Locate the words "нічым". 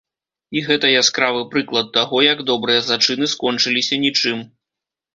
4.09-4.47